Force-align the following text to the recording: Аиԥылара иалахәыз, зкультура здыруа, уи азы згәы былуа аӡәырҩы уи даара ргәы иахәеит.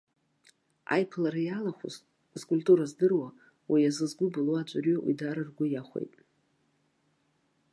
Аиԥылара 0.93 1.41
иалахәыз, 1.43 1.95
зкультура 2.41 2.83
здыруа, 2.91 3.29
уи 3.71 3.81
азы 3.89 4.05
згәы 4.09 4.27
былуа 4.33 4.59
аӡәырҩы 4.61 4.95
уи 5.05 5.13
даара 5.19 5.43
ргәы 5.47 5.65
иахәеит. 5.69 6.13